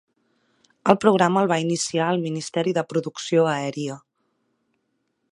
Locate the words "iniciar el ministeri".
1.63-2.73